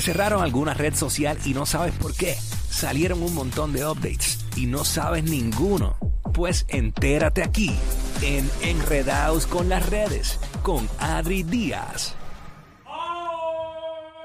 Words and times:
Cerraron 0.00 0.42
alguna 0.42 0.74
red 0.74 0.94
social 0.94 1.38
y 1.44 1.54
no 1.54 1.66
sabes 1.66 1.92
por 1.94 2.14
qué. 2.14 2.34
Salieron 2.70 3.22
un 3.22 3.34
montón 3.34 3.72
de 3.72 3.86
updates 3.86 4.44
y 4.56 4.66
no 4.66 4.84
sabes 4.84 5.24
ninguno. 5.24 5.96
Pues 6.34 6.66
entérate 6.68 7.42
aquí 7.42 7.74
en 8.22 8.50
Enredados 8.62 9.46
con 9.46 9.68
las 9.68 9.88
redes 9.88 10.38
con 10.62 10.88
Adri 10.98 11.42
Díaz. 11.42 12.14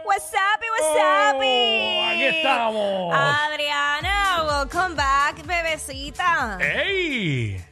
What's 0.05 0.33
up, 0.33 0.59
what's 0.59 0.95
up? 0.97 1.37
Oh, 1.37 2.09
aquí 2.09 2.23
estamos. 2.25 3.13
Adriana, 3.15 4.43
welcome 4.45 4.95
back, 4.95 5.45
bebecita. 5.45 6.57
¡Ey! 6.59 7.63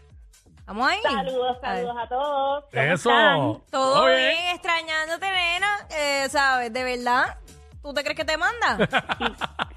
¿Vamos 0.66 0.90
ahí? 0.90 1.00
Saludos, 1.02 1.58
saludos 1.62 1.96
a 2.00 2.08
todos. 2.08 2.64
¿Cómo 2.72 2.82
Eso. 2.84 3.10
están? 3.10 3.64
Todo 3.72 4.04
Oye, 4.04 4.16
bien, 4.16 4.56
extrañándote, 4.56 5.26
nena. 5.30 5.88
Eh, 5.90 6.28
¿Sabes? 6.30 6.72
¿De 6.72 6.84
verdad? 6.84 7.38
¿Tú 7.82 7.94
te 7.94 8.04
crees 8.04 8.18
que 8.18 8.26
te 8.26 8.38
manda? 8.38 8.78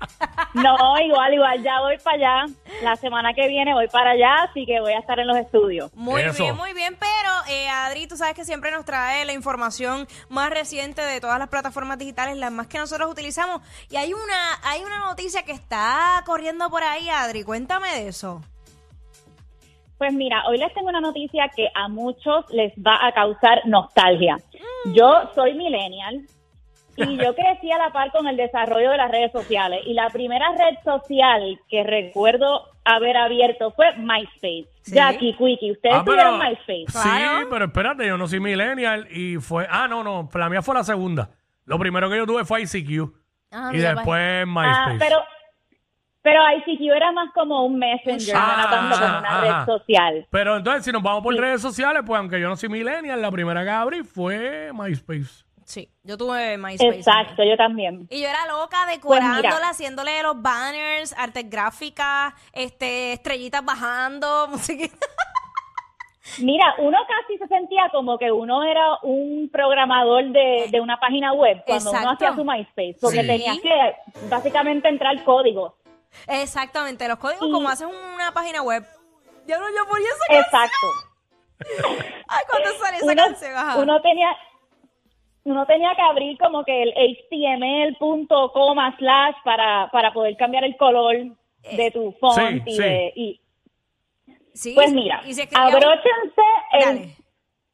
No, 0.54 0.76
igual, 1.00 1.32
igual, 1.32 1.62
ya 1.62 1.80
voy 1.80 1.96
para 1.98 2.16
allá. 2.16 2.54
La 2.82 2.94
semana 2.96 3.32
que 3.32 3.48
viene 3.48 3.72
voy 3.72 3.88
para 3.88 4.10
allá, 4.10 4.44
así 4.48 4.66
que 4.66 4.80
voy 4.80 4.92
a 4.92 4.98
estar 4.98 5.18
en 5.18 5.26
los 5.26 5.36
estudios. 5.36 5.92
Muy 5.94 6.20
Eso. 6.20 6.42
bien, 6.42 6.56
muy 6.56 6.74
bien. 6.74 6.96
Pero, 6.98 7.30
eh, 7.48 7.68
Adri, 7.68 8.06
tú 8.06 8.16
sabes 8.16 8.34
que 8.34 8.44
siempre 8.44 8.70
nos 8.70 8.84
trae 8.84 9.24
la 9.24 9.32
información 9.32 10.06
más 10.28 10.50
reciente 10.50 11.02
de 11.02 11.20
todas 11.20 11.38
las 11.38 11.48
plataformas 11.48 11.98
digitales, 11.98 12.36
las 12.36 12.52
más 12.52 12.66
que 12.66 12.78
nosotros 12.78 13.10
utilizamos. 13.10 13.62
Y 13.90 13.96
hay 13.96 14.12
una, 14.12 14.58
hay 14.62 14.82
una 14.82 14.98
noticia 14.98 15.42
que 15.44 15.52
está 15.52 16.22
corriendo 16.26 16.68
por 16.70 16.82
ahí, 16.82 17.08
Adri. 17.08 17.44
Cuéntame 17.44 17.88
de 17.94 18.08
eso. 18.08 18.42
Pues 19.96 20.12
mira, 20.12 20.42
hoy 20.48 20.58
les 20.58 20.72
tengo 20.74 20.88
una 20.88 21.00
noticia 21.00 21.48
que 21.54 21.68
a 21.74 21.88
muchos 21.88 22.44
les 22.50 22.72
va 22.74 23.06
a 23.06 23.12
causar 23.12 23.62
nostalgia. 23.66 24.36
Yo 24.86 25.30
soy 25.34 25.54
millennial 25.54 26.26
y 26.96 27.16
yo 27.16 27.34
crecí 27.34 27.70
a 27.72 27.78
la 27.78 27.90
par 27.90 28.10
con 28.12 28.26
el 28.26 28.36
desarrollo 28.36 28.90
de 28.90 28.96
las 28.96 29.10
redes 29.10 29.32
sociales. 29.32 29.80
Y 29.86 29.94
la 29.94 30.08
primera 30.10 30.46
red 30.52 30.76
social 30.84 31.58
que 31.68 31.82
recuerdo 31.84 32.64
haber 32.84 33.16
abierto 33.16 33.70
fue 33.72 33.94
MySpace. 33.96 34.66
Sí. 34.82 34.94
Jackie, 34.94 35.34
Quickie, 35.36 35.72
¿ustedes 35.72 35.96
Ah, 35.96 36.02
tuvieron 36.04 36.38
MySpace? 36.38 36.84
Sí, 36.88 37.08
Claro. 37.08 37.46
pero 37.50 37.64
espérate, 37.66 38.06
yo 38.06 38.18
no 38.18 38.26
soy 38.26 38.40
millennial 38.40 39.06
y 39.10 39.36
fue... 39.36 39.66
Ah, 39.70 39.86
no, 39.88 40.02
no, 40.02 40.28
la 40.34 40.48
mía 40.48 40.62
fue 40.62 40.74
la 40.74 40.82
segunda. 40.84 41.30
Lo 41.64 41.78
primero 41.78 42.10
que 42.10 42.16
yo 42.16 42.26
tuve 42.26 42.44
fue 42.44 42.62
ICQ 42.62 43.12
Ah, 43.52 43.70
y 43.72 43.76
mira, 43.76 43.94
después 43.94 44.42
Ah, 44.42 44.46
MySpace. 44.46 44.96
pero, 44.98 45.22
pero 46.22 46.40
ICQ 46.56 46.80
era 46.94 47.12
más 47.12 47.30
como 47.34 47.64
un 47.66 47.78
messenger, 47.78 48.34
no 48.34 48.52
era 48.52 48.70
tanto 48.70 48.96
como 48.98 49.18
una 49.18 49.38
Ah, 49.38 49.40
red 49.40 49.50
ajá. 49.50 49.66
social. 49.66 50.26
Pero 50.30 50.56
entonces, 50.56 50.84
si 50.84 50.92
nos 50.92 51.02
vamos 51.02 51.22
por 51.22 51.34
Sí. 51.34 51.40
redes 51.40 51.60
sociales, 51.62 52.02
pues 52.06 52.18
aunque 52.18 52.40
yo 52.40 52.48
no 52.48 52.56
soy 52.56 52.68
millennial, 52.68 53.20
la 53.22 53.30
primera 53.30 53.62
que 53.62 53.70
abrí 53.70 54.02
fue 54.02 54.70
MySpace. 54.72 55.44
Sí, 55.72 55.88
yo 56.02 56.18
tuve 56.18 56.58
MySpace. 56.58 56.98
Exacto, 56.98 57.42
yo 57.44 57.56
también. 57.56 58.06
Y 58.10 58.20
yo 58.20 58.28
era 58.28 58.44
loca 58.46 58.76
Pues 58.84 58.96
decorándola, 58.96 59.70
haciéndole 59.70 60.22
los 60.22 60.42
banners, 60.42 61.14
artes 61.16 61.48
gráficas, 61.48 62.34
este, 62.52 63.14
estrellitas 63.14 63.64
bajando, 63.64 64.48
musiquita. 64.50 65.06
Mira, 66.40 66.74
uno 66.76 66.98
casi 67.08 67.38
se 67.38 67.46
sentía 67.48 67.88
como 67.90 68.18
que 68.18 68.30
uno 68.30 68.62
era 68.64 68.98
un 69.02 69.48
programador 69.50 70.24
de, 70.26 70.68
de 70.70 70.78
una 70.82 71.00
página 71.00 71.32
web 71.32 71.62
cuando 71.66 71.90
uno 71.90 72.10
hacía 72.10 72.34
su 72.34 72.44
MySpace, 72.44 72.96
porque 73.00 73.22
Sí. 73.22 73.26
tenías 73.26 73.58
que 73.60 73.94
básicamente 74.28 74.88
entrar 74.88 75.24
códigos. 75.24 75.72
Exactamente, 76.26 77.08
los 77.08 77.16
códigos 77.18 77.48
Y- 77.48 77.50
como 77.50 77.70
haces 77.70 77.86
una 77.88 78.30
página 78.34 78.60
web. 78.60 78.84
Ya 79.46 79.58
no, 79.58 79.64
yo 79.70 79.88
ponía 79.88 80.08
esa 80.08 80.38
Exacto. 80.38 80.86
canción. 81.58 81.96
Ay, 82.28 82.44
cuando 82.50 82.70
sale 82.78 82.96
esa 82.98 83.06
Uno, 83.06 83.22
canción, 83.24 83.56
ajá. 83.56 83.76
uno 83.78 84.02
tenía 84.02 84.28
uno 85.44 85.66
tenía 85.66 85.94
que 85.94 86.02
abrir 86.02 86.38
como 86.38 86.64
que 86.64 86.82
el 86.82 86.92
html.com 86.96 88.78
slash 88.98 89.34
para, 89.44 89.88
para 89.90 90.12
poder 90.12 90.36
cambiar 90.36 90.64
el 90.64 90.76
color 90.76 91.16
de 91.76 91.90
tu 91.90 92.12
font 92.20 92.36
Sí, 92.38 92.62
y 92.66 92.72
sí. 92.76 92.82
de... 92.82 93.12
y- 93.16 93.38
Sí, 94.54 94.72
pues 94.74 94.92
mira, 94.92 95.22
y 95.24 95.30
abróchense 95.54 96.42
el, 96.74 96.80
Dale. 96.84 97.16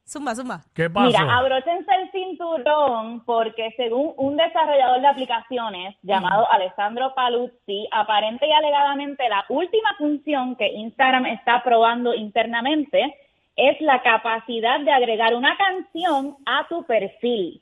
Zumba, 0.06 0.34
zumba. 0.36 0.60
¿Qué 0.72 0.88
pasó? 0.88 1.06
Mira, 1.08 1.36
abróchense 1.36 1.90
el 1.92 2.10
cinturón 2.12 3.24
porque 3.24 3.74
según 3.76 4.14
un 4.16 4.36
desarrollador 4.36 5.00
de 5.00 5.06
aplicaciones 5.08 5.96
llamado 6.02 6.46
Alessandro 6.52 7.12
Paluzzi, 7.16 7.88
aparente 7.90 8.46
y 8.46 8.52
alegadamente 8.52 9.28
la 9.28 9.44
última 9.48 9.90
función 9.98 10.54
que 10.54 10.68
Instagram 10.68 11.26
está 11.26 11.62
probando 11.64 12.14
internamente 12.14 13.12
es 13.58 13.78
la 13.80 14.00
capacidad 14.02 14.80
de 14.80 14.91
agregar 14.92 15.34
una 15.34 15.56
canción 15.56 16.36
a 16.46 16.66
tu 16.69 16.84
perfil. 16.86 17.60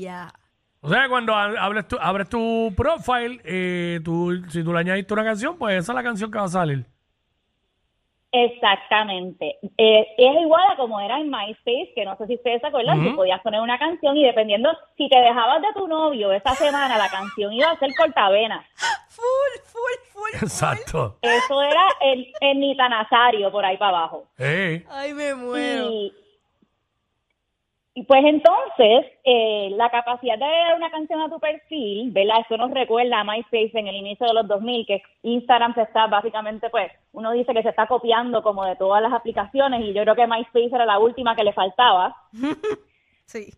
Ya. 0.00 0.32
O 0.80 0.88
sea, 0.88 1.08
cuando 1.08 1.34
hables 1.34 1.86
tu- 1.88 1.98
abres 2.00 2.28
tu 2.28 2.72
profile, 2.76 3.40
eh, 3.44 4.00
tú, 4.04 4.32
si 4.50 4.62
tú 4.64 4.72
le 4.72 4.80
añadiste 4.80 5.14
una 5.14 5.24
canción, 5.24 5.56
pues 5.58 5.76
esa 5.78 5.92
es 5.92 5.96
la 5.96 6.02
canción 6.02 6.30
que 6.30 6.38
va 6.38 6.44
a 6.44 6.48
salir. 6.48 6.84
Exactamente. 8.36 9.58
Eh, 9.78 10.06
es 10.18 10.36
igual 10.42 10.62
a 10.72 10.76
como 10.76 10.98
era 11.00 11.20
en 11.20 11.30
MySpace, 11.30 11.92
que 11.94 12.04
no 12.04 12.16
sé 12.16 12.26
si 12.26 12.34
ustedes 12.34 12.60
se 12.60 12.66
acuerdan, 12.66 13.04
tú 13.04 13.14
podías 13.14 13.40
poner 13.42 13.60
una 13.60 13.78
canción 13.78 14.16
y 14.16 14.24
dependiendo 14.24 14.70
si 14.96 15.08
te 15.08 15.18
dejabas 15.20 15.62
de 15.62 15.68
tu 15.74 15.86
novio 15.86 16.32
esa 16.32 16.52
semana, 16.54 16.98
la 16.98 17.08
canción 17.08 17.52
iba 17.52 17.70
a 17.70 17.78
ser 17.78 17.90
cortavena. 17.96 18.64
Full, 19.10 19.62
full, 19.72 20.03
Exacto. 20.32 21.18
Eso 21.22 21.62
era 21.62 21.82
el, 22.00 22.32
el 22.40 22.60
Nita 22.60 22.88
Nazario 22.88 23.50
por 23.50 23.64
ahí 23.64 23.76
para 23.76 23.98
abajo. 23.98 24.26
Ey. 24.38 24.84
Ay, 24.90 25.14
me 25.14 25.34
muero. 25.34 25.90
Y, 25.90 26.12
y 27.96 28.02
pues 28.02 28.24
entonces, 28.24 29.06
eh, 29.22 29.68
la 29.76 29.88
capacidad 29.88 30.36
de 30.36 30.44
agregar 30.44 30.76
una 30.76 30.90
canción 30.90 31.20
a 31.20 31.28
tu 31.28 31.38
perfil, 31.38 32.10
¿verdad? 32.10 32.40
Eso 32.44 32.56
nos 32.56 32.72
recuerda 32.72 33.20
a 33.20 33.24
MySpace 33.24 33.70
en 33.74 33.86
el 33.86 33.94
inicio 33.94 34.26
de 34.26 34.34
los 34.34 34.48
2000, 34.48 34.86
que 34.86 35.02
Instagram 35.22 35.74
se 35.74 35.82
está 35.82 36.08
básicamente, 36.08 36.70
pues, 36.70 36.90
uno 37.12 37.30
dice 37.30 37.54
que 37.54 37.62
se 37.62 37.68
está 37.68 37.86
copiando 37.86 38.42
como 38.42 38.64
de 38.64 38.74
todas 38.74 39.00
las 39.00 39.12
aplicaciones 39.12 39.80
y 39.82 39.92
yo 39.92 40.02
creo 40.02 40.16
que 40.16 40.26
MySpace 40.26 40.74
era 40.74 40.84
la 40.84 40.98
última 40.98 41.36
que 41.36 41.44
le 41.44 41.52
faltaba, 41.52 42.16
Sí. 43.26 43.52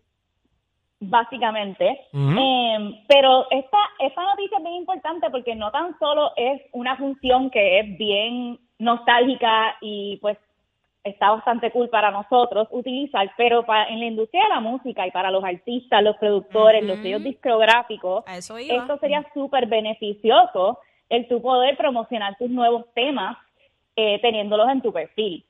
Básicamente. 0.99 1.99
Eh, 2.37 3.03
pero 3.07 3.47
esta, 3.51 3.77
esta 3.99 4.23
noticia 4.23 4.57
es 4.57 4.63
bien 4.63 4.75
importante 4.77 5.29
porque 5.29 5.55
no 5.55 5.71
tan 5.71 5.97
solo 5.99 6.31
es 6.35 6.61
una 6.73 6.95
función 6.97 7.49
que 7.49 7.79
es 7.79 7.97
bien 7.97 8.59
nostálgica 8.79 9.75
y 9.81 10.17
pues 10.17 10.37
está 11.03 11.31
bastante 11.31 11.71
cool 11.71 11.87
para 11.89 12.11
nosotros 12.11 12.67
utilizar, 12.71 13.31
pero 13.37 13.65
pa- 13.65 13.85
en 13.85 13.99
la 13.99 14.05
industria 14.07 14.43
de 14.43 14.49
la 14.49 14.59
música 14.59 15.07
y 15.07 15.11
para 15.11 15.31
los 15.31 15.43
artistas, 15.43 16.03
los 16.03 16.17
productores, 16.17 16.83
los 16.83 16.99
sellos 16.99 17.23
discográficos, 17.23 18.23
esto 18.69 18.97
sería 18.99 19.25
súper 19.33 19.67
beneficioso 19.67 20.79
el 21.09 21.27
tu 21.29 21.41
poder 21.41 21.77
promocionar 21.77 22.35
tus 22.37 22.49
nuevos 22.49 22.83
temas 22.93 23.37
eh, 23.95 24.19
teniéndolos 24.21 24.67
en 24.69 24.81
tu 24.81 24.91
perfil. 24.91 25.43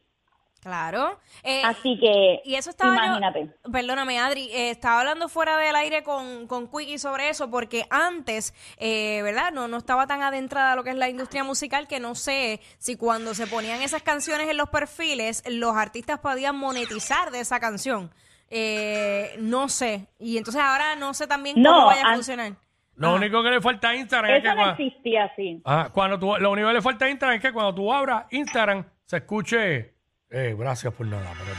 Claro. 0.68 1.18
Eh, 1.44 1.62
Así 1.64 1.98
que, 1.98 2.42
y 2.44 2.56
eso 2.56 2.70
estaba 2.72 2.94
yo- 2.98 3.04
imagínate. 3.18 3.50
perdóname, 3.72 4.20
Adri, 4.20 4.50
eh, 4.52 4.70
estaba 4.70 5.00
hablando 5.00 5.30
fuera 5.30 5.58
del 5.58 5.76
aire 5.78 6.04
con, 6.04 6.46
con 6.46 6.68
Quickie 6.70 7.00
sobre 7.00 7.30
eso, 7.30 7.50
porque 7.50 7.86
antes, 7.90 8.54
eh, 8.78 9.22
¿verdad? 9.24 9.54
No, 9.54 9.70
no 9.70 9.78
estaba 9.78 10.08
tan 10.08 10.22
adentrada 10.24 10.74
a 10.74 10.76
lo 10.76 10.84
que 10.84 10.90
es 10.90 10.98
la 10.98 11.08
industria 11.08 11.46
musical 11.46 11.88
que 11.88 12.02
no 12.02 12.16
sé 12.16 12.60
si 12.80 12.98
cuando 12.98 13.34
se 13.34 13.48
ponían 13.48 13.82
esas 13.82 14.04
canciones 14.04 14.50
en 14.50 14.58
los 14.58 14.68
perfiles, 14.70 15.42
los 15.50 15.76
artistas 15.78 16.20
podían 16.20 16.58
monetizar 16.58 17.32
de 17.32 17.40
esa 17.40 17.62
canción. 17.62 18.12
Eh, 18.50 19.36
no 19.40 19.70
sé. 19.70 20.08
Y 20.20 20.38
entonces 20.38 20.62
ahora 20.62 20.96
no 20.98 21.14
sé 21.14 21.28
también 21.28 21.62
No, 21.62 21.72
cómo 21.74 21.86
vaya 21.88 22.02
a 22.10 22.14
funcionar. 22.16 22.54
Lo 22.96 23.14
único 23.14 23.44
que 23.44 23.52
le 23.52 23.62
falta 23.62 23.90
a 23.90 23.96
Instagram 23.96 24.32
es 24.32 24.38
Eso 24.38 24.44
que 24.44 24.50
no 24.50 24.56
cuando, 24.56 24.84
existía 24.84 25.24
así. 25.26 25.62
Ah, 25.66 25.90
cuando 25.94 26.18
tú, 26.18 26.36
lo 26.40 26.52
único 26.52 26.68
que 26.68 26.74
le 26.74 26.82
falta 26.82 27.06
a 27.06 27.10
Instagram 27.10 27.36
es 27.38 27.42
que 27.42 27.54
cuando 27.54 27.76
tú 27.76 27.94
abras 27.94 28.26
Instagram 28.32 28.86
se 29.06 29.18
escuche. 29.18 29.97
Eh, 30.30 30.56
gracias 30.58 30.94
por 30.94 31.06
nada, 31.08 31.32
pero. 31.40 31.54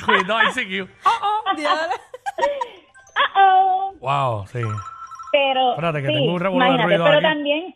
Cuidado, 0.06 0.40
ICQ. 0.50 0.90
Uh-oh. 1.06 1.36
Wow, 4.00 4.46
sí. 4.46 4.60
Pero, 5.32 5.70
Espérate, 5.70 6.02
que 6.02 6.08
sí, 6.08 6.14
tengo 6.14 6.34
un 6.34 6.40
revolver 6.40 6.70
de 6.76 6.82
ruido 6.84 7.04
pero 7.04 7.16
aquí. 7.16 7.22
también, 7.26 7.74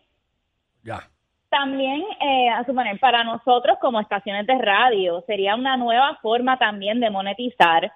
Ya. 0.85 1.09
también, 1.49 2.03
eh, 2.21 2.49
a 2.51 2.65
suponer, 2.65 3.01
para 3.01 3.25
nosotros 3.25 3.79
como 3.81 4.01
estaciones 4.01 4.47
de 4.47 4.57
radio, 4.59 5.23
sería 5.27 5.55
una 5.57 5.77
nueva 5.77 6.19
forma 6.23 6.59
también 6.59 7.01
de 7.01 7.11
monetizar 7.11 7.91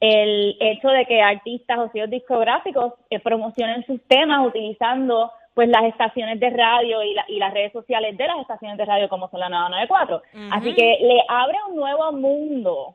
el 0.00 0.56
hecho 0.60 0.88
de 0.88 1.06
que 1.06 1.22
artistas 1.22 1.78
o 1.78 1.88
sellos 1.90 2.10
discográficos 2.10 2.94
eh, 3.08 3.20
promocionen 3.20 3.84
sus 3.86 4.02
temas 4.08 4.46
utilizando 4.46 5.30
pues 5.54 5.68
las 5.68 5.84
estaciones 5.84 6.38
de 6.40 6.50
radio 6.50 7.02
y, 7.02 7.14
la- 7.14 7.24
y 7.28 7.38
las 7.38 7.52
redes 7.52 7.72
sociales 7.72 8.16
de 8.16 8.26
las 8.26 8.38
estaciones 8.38 8.78
de 8.78 8.84
radio 8.84 9.08
como 9.08 9.28
son 9.28 9.40
la 9.40 9.48
994. 9.48 10.22
Así 10.52 10.74
que 10.74 10.98
le 11.00 11.22
abre 11.28 11.56
un 11.68 11.76
nuevo 11.76 12.12
mundo 12.12 12.94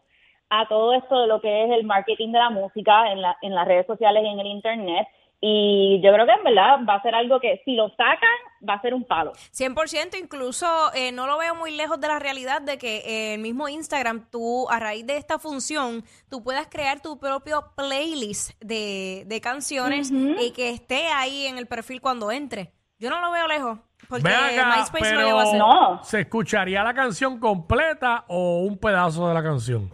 a 0.49 0.67
todo 0.67 0.93
esto 0.93 1.21
de 1.21 1.27
lo 1.27 1.41
que 1.41 1.65
es 1.65 1.71
el 1.71 1.83
marketing 1.85 2.31
de 2.31 2.39
la 2.39 2.49
música 2.49 3.11
en, 3.11 3.21
la, 3.21 3.37
en 3.41 3.53
las 3.55 3.67
redes 3.67 3.85
sociales 3.87 4.23
y 4.23 4.27
en 4.27 4.39
el 4.39 4.47
internet. 4.47 5.07
Y 5.41 5.99
yo 6.03 6.13
creo 6.13 6.25
que 6.25 6.31
en 6.33 6.43
verdad 6.43 6.79
va 6.87 6.95
a 6.95 7.01
ser 7.01 7.13
algo 7.15 7.39
que 7.39 7.61
si 7.65 7.75
lo 7.75 7.89
sacan 7.89 8.29
va 8.67 8.75
a 8.75 8.81
ser 8.81 8.93
un 8.93 9.03
palo. 9.03 9.33
100%, 9.53 10.17
incluso 10.19 10.65
eh, 10.93 11.11
no 11.11 11.27
lo 11.27 11.37
veo 11.37 11.55
muy 11.55 11.71
lejos 11.75 11.99
de 11.99 12.07
la 12.07 12.19
realidad 12.19 12.61
de 12.61 12.77
que 12.77 12.97
eh, 13.05 13.33
el 13.35 13.41
mismo 13.41 13.67
Instagram, 13.69 14.27
tú 14.29 14.69
a 14.69 14.79
raíz 14.79 15.05
de 15.05 15.17
esta 15.17 15.39
función, 15.39 16.03
tú 16.29 16.43
puedas 16.43 16.67
crear 16.67 17.01
tu 17.01 17.19
propio 17.19 17.71
playlist 17.75 18.51
de, 18.61 19.23
de 19.27 19.41
canciones 19.41 20.11
y 20.11 20.51
que 20.51 20.69
esté 20.71 21.07
ahí 21.07 21.45
en 21.45 21.57
el 21.57 21.67
perfil 21.67 22.01
cuando 22.01 22.31
entre. 22.31 22.71
Yo 22.97 23.09
no 23.09 23.19
lo 23.19 23.29
veo 23.31 23.47
lejos, 23.47 23.79
porque 24.07 24.29
acá, 24.29 24.75
MySpace 24.77 25.03
pero 25.03 25.19
lo 25.21 25.27
lleva 25.27 25.41
a 25.41 25.43
hacer. 25.43 25.59
No. 25.59 26.03
¿se 26.03 26.21
escucharía 26.21 26.81
la 26.83 26.93
canción 26.93 27.39
completa 27.39 28.23
o 28.29 28.59
un 28.61 28.77
pedazo 28.77 29.27
de 29.27 29.33
la 29.33 29.43
canción? 29.43 29.93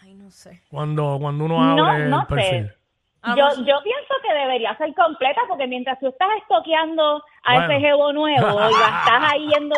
Ay, 0.00 0.14
no 0.14 0.30
sé. 0.30 0.62
Cuando, 0.70 1.18
cuando 1.20 1.44
uno 1.46 1.74
No, 1.76 1.84
abre 1.86 2.08
no 2.08 2.20
el 2.20 2.26
perfil. 2.26 2.68
sé. 2.68 2.76
Yo, 3.24 3.48
yo 3.64 3.76
pienso 3.84 4.14
que 4.26 4.34
debería 4.34 4.76
ser 4.76 4.92
completa 4.94 5.40
porque 5.48 5.66
mientras 5.68 5.98
tú 6.00 6.08
estás 6.08 6.28
estoqueando 6.40 7.22
a 7.44 7.54
Bueno. 7.54 7.72
ese 7.72 7.80
jevo 7.80 8.12
nuevo 8.12 8.48
y 8.52 8.72
la 8.72 8.86
estás 9.04 9.32
ahí 9.32 9.48
yendo 9.48 9.76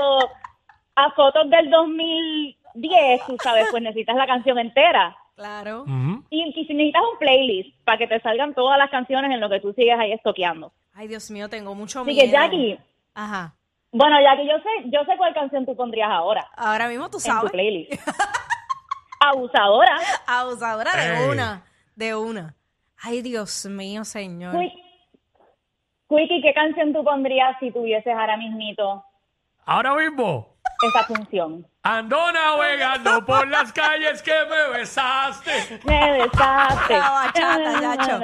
a 0.96 1.10
fotos 1.10 1.50
del 1.50 1.68
2010, 1.70 3.26
tú 3.26 3.36
sabes, 3.42 3.66
pues 3.70 3.82
necesitas 3.82 4.16
la 4.16 4.26
canción 4.26 4.58
entera. 4.58 5.16
Claro. 5.36 5.84
Y, 6.30 6.42
y 6.42 6.64
si 6.64 6.72
necesitas 6.74 7.02
un 7.12 7.18
playlist 7.18 7.76
para 7.84 7.98
que 7.98 8.06
te 8.06 8.20
salgan 8.20 8.54
todas 8.54 8.78
las 8.78 8.88
canciones 8.90 9.30
en 9.30 9.40
lo 9.40 9.48
que 9.50 9.60
tú 9.60 9.72
sigues 9.74 9.98
ahí 9.98 10.12
estoqueando. 10.12 10.72
Ay, 10.94 11.08
Dios 11.08 11.30
mío, 11.30 11.48
tengo 11.50 11.74
mucho 11.74 12.00
Así 12.00 12.12
miedo. 12.12 12.20
que 12.24 12.30
Jackie, 12.30 12.78
Ajá. 13.14 13.54
bueno 13.90 14.16
Jackie, 14.22 14.46
yo 14.48 14.56
sé, 14.58 14.68
yo 14.90 15.04
sé 15.04 15.16
cuál 15.18 15.34
canción 15.34 15.66
tú 15.66 15.74
pondrías 15.76 16.08
ahora 16.08 16.48
Ahora 16.56 16.86
mismo 16.88 17.10
tú 17.10 17.18
en 17.18 17.24
tu 17.24 17.28
sabes. 17.30 17.50
playlist. 17.50 17.92
Abusadora. 19.20 19.96
Abusadora 20.26 20.92
de 20.96 21.28
una. 21.28 21.62
De 21.96 22.14
una. 22.14 22.54
Ay, 23.04 23.22
Dios 23.22 23.66
mío, 23.66 24.04
señor. 24.04 24.54
Quick- 24.54 24.82
Quickie, 26.08 26.42
¿qué 26.42 26.54
canción 26.54 26.92
tú 26.92 27.02
pondrías 27.04 27.56
si 27.60 27.70
tuvieses 27.70 28.14
ahora 28.14 28.36
mismito 28.36 29.04
Ahora 29.66 29.94
mismo, 29.94 30.54
esa 30.88 31.04
función? 31.06 31.66
ando 31.82 32.30
navegando 32.32 33.24
por 33.24 33.48
las 33.48 33.72
calles 33.72 34.22
que 34.22 34.32
me 34.50 34.78
besaste. 34.78 35.80
Me 35.84 36.12
besaste. 36.22 36.92
La 36.98 37.10
bachata, 37.10 37.80
Yacho. 37.80 38.20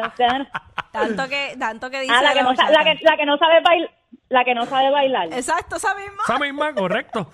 Tanto 0.92 1.28
que, 1.28 1.56
tanto 1.58 1.90
que 1.90 2.00
dice 2.00 2.12
Ah, 2.14 2.22
la 2.22 2.32
que, 2.34 2.42
no, 2.42 2.54
sa- 2.54 2.64
bachata. 2.64 2.72
la, 2.72 2.84
que, 2.96 3.04
la 3.04 3.16
que 3.16 3.26
no 3.26 3.38
sabe 3.38 3.60
bailar. 3.62 3.90
La 4.28 4.44
que 4.44 4.54
no 4.54 4.66
sabe 4.66 4.90
bailar. 4.90 5.28
Exacto, 5.32 5.76
esa 5.76 5.94
misma. 5.94 6.22
Esa 6.24 6.38
misma, 6.38 6.74
correcto. 6.74 7.30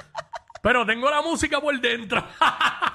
Pero 0.63 0.87
tengo 0.87 1.11
la 1.11 1.21
música 1.23 1.61
por 1.61 1.79
dentro. 1.81 2.23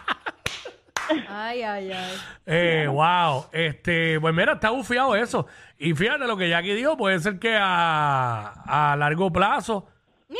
Ay, 1.29 1.61
ay, 1.63 1.91
ay. 1.91 2.13
Eh, 2.45 2.87
wow, 2.87 3.45
este, 3.51 4.19
pues 4.19 4.33
mira, 4.33 4.53
está 4.53 4.69
bufiado 4.69 5.15
eso. 5.15 5.47
Y 5.77 5.93
fíjate 5.93 6.25
lo 6.27 6.37
que 6.37 6.49
Jackie 6.49 6.73
dijo, 6.73 6.95
puede 6.97 7.19
ser 7.19 7.39
que 7.39 7.55
a, 7.59 8.91
a 8.91 8.95
largo 8.95 9.31
plazo. 9.31 9.87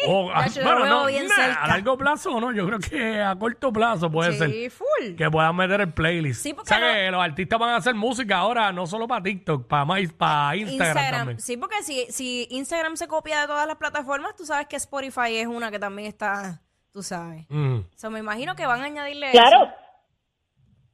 O 0.07 0.31
a, 0.31 0.47
ya 0.47 0.62
yo 0.63 0.71
lo 0.79 0.83
veo 0.83 1.06
bien 1.07 1.27
nah, 1.27 1.35
cerca. 1.35 1.63
a 1.63 1.68
largo 1.68 1.97
plazo 1.97 2.39
no, 2.39 2.53
yo 2.53 2.65
creo 2.65 2.79
que 2.79 3.21
a 3.21 3.35
corto 3.35 3.73
plazo 3.73 4.09
puede 4.09 4.31
Sí, 4.31 4.38
ser 4.38 4.71
full. 4.71 5.15
que 5.18 5.29
puedan 5.29 5.53
meter 5.53 5.81
el 5.81 5.91
playlist. 5.91 6.41
Sí, 6.44 6.56
o 6.57 6.63
sea 6.63 6.79
no- 6.79 6.94
que 6.94 7.12
los 7.12 7.21
artistas 7.21 7.59
van 7.59 7.71
a 7.71 7.75
hacer 7.75 7.94
música 7.94 8.38
ahora 8.38 8.71
no 8.71 8.88
solo 8.88 9.06
para 9.06 9.21
TikTok, 9.21 9.68
para 9.68 9.83
más, 9.83 10.00
para 10.18 10.56
Instagram, 10.56 11.12
también. 11.12 11.39
Sí, 11.41 11.57
porque 11.57 11.83
si, 11.83 12.06
si 12.09 12.47
Instagram 12.51 12.95
se 12.95 13.09
copia 13.09 13.41
de 13.41 13.47
todas 13.47 13.68
las 13.68 13.75
plataformas, 13.75 14.33
tú 14.38 14.45
sabes 14.45 14.68
que 14.68 14.77
Spotify 14.77 15.35
es 15.35 15.47
una 15.47 15.69
que 15.69 15.77
también 15.79 16.07
está, 16.07 16.62
tú 16.94 17.03
sabes. 17.03 17.45
Mm. 17.50 17.79
O 17.79 17.85
sea, 17.94 18.09
me 18.09 18.19
imagino 18.19 18.56
que 18.56 18.65
van 18.65 18.79
a 18.79 18.85
añadirle 18.85 19.31
Claro. 19.31 19.63
eso. 19.65 19.73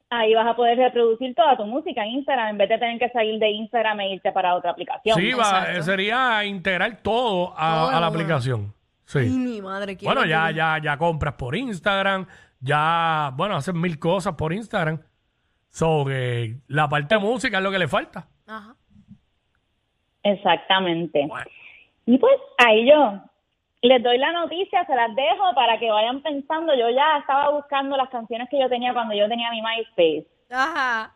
Ahí 0.10 0.34
vas 0.34 0.48
a 0.48 0.56
poder 0.56 0.78
reproducir 0.78 1.36
toda 1.36 1.58
tu 1.58 1.66
música 1.66 2.04
en 2.04 2.12
Instagram 2.12 2.50
en 2.50 2.58
vez 2.58 2.70
de 2.70 2.78
tener 2.78 2.98
que 2.98 3.10
salir 3.10 3.40
de 3.40 3.50
Instagram 3.50 4.00
e 4.02 4.14
irte 4.14 4.32
para 4.32 4.56
otra 4.56 4.72
aplicación. 4.72 5.20
Sí, 5.20 5.34
va, 5.34 5.44
Exacto. 5.44 5.84
sería 5.84 6.46
integrar 6.46 7.02
todo 7.02 7.54
a, 7.58 7.76
Todo 7.76 7.90
en 7.90 7.96
a 7.96 8.00
la 8.00 8.08
aplicación. 8.08 8.74
Sí. 9.04 9.20
Ay, 9.20 9.30
mi 9.30 9.62
madre. 9.62 9.98
Bueno, 10.02 10.26
ya, 10.26 10.52
ya, 10.52 10.78
ya 10.82 10.98
compras 10.98 11.34
por 11.34 11.56
Instagram, 11.56 12.26
ya, 12.60 13.32
bueno, 13.36 13.56
hacen 13.56 13.80
mil 13.80 14.00
cosas 14.00 14.36
por 14.36 14.54
Instagram. 14.54 15.00
So, 15.70 16.06
que 16.06 16.56
la 16.68 16.88
parte 16.88 17.16
de 17.16 17.22
música 17.22 17.58
es 17.58 17.64
lo 17.64 17.72
que 17.72 17.80
le 17.80 17.88
falta. 17.88 18.28
Ajá. 18.48 18.76
Exactamente. 20.24 21.26
Bueno. 21.28 21.50
Y 22.06 22.18
pues 22.18 22.36
ahí 22.58 22.90
yo 22.90 23.22
les 23.82 24.02
doy 24.04 24.18
la 24.18 24.32
noticia, 24.32 24.86
se 24.86 24.96
las 24.96 25.16
dejo 25.16 25.54
para 25.56 25.78
que 25.80 25.90
vayan 25.92 26.22
pensando. 26.22 26.74
Yo 26.76 26.90
ya 26.90 27.18
estaba 27.20 27.50
buscando 27.52 27.96
las 27.98 28.10
canciones 28.10 28.50
que 28.50 28.60
yo 28.60 28.68
tenía 28.70 28.94
cuando 28.94 29.14
yo 29.16 29.28
tenía 29.30 29.52
mi 29.52 29.62
MySpace. 29.62 30.28
Ajá. 30.52 31.14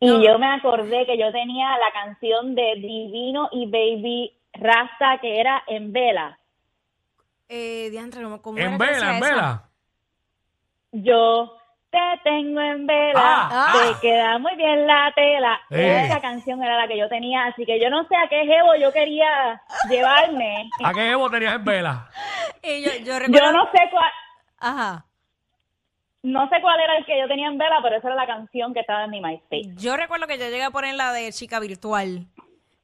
Y 0.00 0.06
No. 0.08 0.22
yo 0.22 0.38
me 0.38 0.46
acordé 0.46 1.06
que 1.06 1.16
yo 1.18 1.32
tenía 1.32 1.70
la 1.78 1.92
canción 1.92 2.54
de 2.54 2.74
Divino 2.76 3.48
y 3.52 3.66
Baby 3.66 4.36
Rasta 4.52 5.18
que 5.20 5.40
era 5.40 5.62
en 5.66 5.92
vela. 5.92 6.38
Eh, 7.48 7.88
diantre, 7.90 8.22
¿cómo- 8.22 8.40
¿cómo 8.42 8.58
En 8.58 8.64
era 8.74 8.78
que 8.78 8.84
vela, 8.92 9.10
en 9.10 9.22
esa? 9.22 9.30
vela. 9.34 9.62
Yo 10.92 11.56
te 11.94 12.20
tengo 12.30 12.60
en 12.60 12.86
vela, 12.86 13.48
Ah, 13.50 13.72
te 13.72 13.78
ah. 13.94 13.98
queda 14.00 14.38
muy 14.38 14.54
bien 14.56 14.86
la 14.86 15.12
tela. 15.14 15.60
Eh. 15.70 16.02
Esa 16.06 16.20
canción 16.20 16.62
era 16.62 16.76
la 16.76 16.88
que 16.88 16.98
yo 16.98 17.08
tenía, 17.08 17.46
así 17.46 17.64
que 17.64 17.80
yo 17.80 17.88
no 17.90 18.06
sé 18.08 18.16
a 18.16 18.28
qué 18.28 18.44
jevo 18.46 18.74
yo 18.80 18.92
quería 18.92 19.62
llevarme. 19.88 20.68
¿A 20.84 20.92
qué 20.92 21.10
Evo 21.10 21.30
tenías 21.30 21.54
en 21.54 21.64
vela? 21.64 22.08
Y 22.62 22.82
yo, 22.82 22.90
yo 23.04 23.18
recuerdo... 23.18 23.46
Yo 23.46 23.52
no 23.52 23.64
sé 23.72 23.78
cuál, 23.90 24.10
Ajá. 24.58 25.04
no 26.22 26.48
sé 26.48 26.60
cuál 26.62 26.80
era 26.80 26.96
el 26.96 27.04
que 27.04 27.18
yo 27.20 27.28
tenía 27.28 27.48
en 27.48 27.58
vela, 27.58 27.78
pero 27.82 27.96
esa 27.96 28.08
era 28.08 28.16
la 28.16 28.26
canción 28.26 28.72
que 28.74 28.80
estaba 28.80 29.04
en 29.04 29.10
mi 29.10 29.20
MySpace. 29.20 29.74
Yo 29.76 29.96
recuerdo 29.96 30.26
que 30.26 30.38
yo 30.38 30.46
llegué 30.46 30.64
a 30.64 30.70
poner 30.70 30.94
la 30.94 31.12
de 31.12 31.30
chica 31.32 31.60
virtual. 31.60 32.26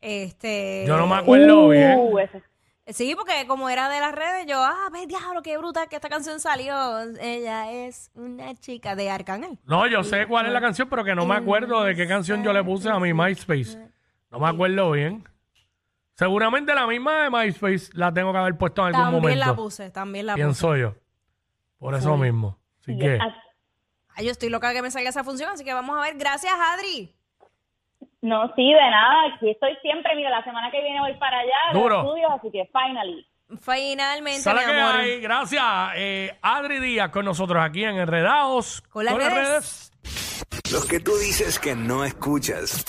Este... 0.03 0.85
Yo 0.87 0.97
no 0.97 1.07
me 1.07 1.17
acuerdo 1.17 1.67
Uh, 1.67 1.71
bien. 1.71 2.19
ese- 2.19 2.43
Sí, 2.93 3.15
porque 3.15 3.47
como 3.47 3.69
era 3.71 3.89
de 3.89 4.01
las 4.01 4.13
redes, 4.15 4.47
yo, 4.47 4.63
ah, 4.63 4.89
ve, 4.93 5.07
diablo, 5.07 5.43
qué 5.43 5.57
brutal 5.59 5.89
que 5.89 5.97
esta 5.97 6.09
canción 6.09 6.41
salió. 6.41 7.01
Ella 7.21 7.71
es 7.73 8.11
una 8.15 8.55
chica 8.55 8.95
de 8.97 9.11
Arcángel. 9.11 9.59
No, 9.65 9.87
yo 9.87 10.03
sé 10.05 10.27
cuál 10.27 10.47
es 10.47 10.53
la 10.53 10.61
canción, 10.61 10.89
pero 10.89 11.05
que 11.05 11.15
no 11.15 11.27
me 11.27 11.35
acuerdo 11.37 11.83
de 11.85 11.95
qué 11.95 12.07
canción 12.09 12.43
yo 12.43 12.53
le 12.53 12.63
puse 12.65 12.89
a 12.91 12.99
mi 12.99 13.13
MySpace. 13.15 13.79
No 14.31 14.39
me 14.39 14.49
acuerdo 14.49 14.91
bien. 14.93 15.29
Seguramente 16.15 16.75
la 16.75 16.87
misma 16.87 17.23
de 17.25 17.31
MySpace 17.31 17.91
la 17.95 18.13
tengo 18.13 18.33
que 18.33 18.39
haber 18.39 18.57
puesto 18.59 18.87
en 18.87 18.95
algún 18.95 19.21
También 19.23 19.39
la 19.39 19.47
momento. 19.47 19.63
puse, 19.65 19.91
también 19.91 20.27
la 20.27 20.35
puse. 20.35 20.43
Pienso 20.45 20.77
yo. 20.77 20.95
Por 21.79 21.95
eso 21.95 22.17
mismo. 22.17 22.59
Así 22.81 22.99
que, 22.99 23.19
Ah, 23.21 23.35
Ay, 24.17 24.27
yo 24.27 24.33
estoy 24.33 24.51
loca 24.51 24.73
que 24.73 24.83
me 24.83 24.91
salga 24.91 25.09
esa 25.09 25.25
función, 25.25 25.51
así 25.51 25.65
que 25.65 25.73
vamos 25.73 25.97
a 25.97 26.03
ver. 26.03 26.17
Gracias, 26.19 26.53
Adri. 26.53 27.15
No, 28.23 28.53
sí, 28.55 28.71
de 28.73 28.91
nada, 28.91 29.35
aquí 29.35 29.51
estoy 29.51 29.77
siempre, 29.81 30.15
mira, 30.15 30.29
la 30.31 30.45
semana 30.45 30.71
que 30.71 30.81
viene 30.83 31.01
voy 31.01 31.15
para 31.15 31.39
allá, 31.39 31.53
a 31.71 31.73
los 31.73 31.83
Duro. 31.83 32.01
estudios, 32.03 32.31
así 32.33 32.51
que 32.51 32.71
finally. 32.73 33.27
Finalmente, 33.63 34.41
¿Sabes 34.43 34.67
mi 34.67 34.73
qué 34.73 34.81
amor. 34.81 34.97
hay? 35.01 35.21
Gracias, 35.21 35.65
eh, 35.97 36.39
Adri 36.43 36.79
Díaz 36.81 37.11
con 37.11 37.25
nosotros 37.25 37.63
aquí 37.65 37.83
en 37.85 37.97
Enredados. 37.99 38.83
Con 38.91 39.05
las 39.07 39.15
redes. 39.15 39.93
Los 40.71 40.85
que 40.87 41.01
tú 41.01 41.17
dices 41.17 41.59
que 41.59 41.75
no 41.75 42.05
escuchas. 42.05 42.85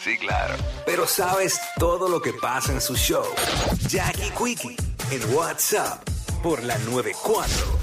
Sí, 0.00 0.16
claro. 0.18 0.54
Pero 0.86 1.06
sabes 1.06 1.60
todo 1.78 2.08
lo 2.08 2.20
que 2.20 2.32
pasa 2.32 2.72
en 2.72 2.80
su 2.80 2.96
show. 2.96 3.24
Jackie 3.88 4.30
Quickie 4.36 4.76
en 5.10 5.34
WhatsApp 5.36 6.02
por 6.42 6.62
la 6.64 6.76
94. 6.78 7.77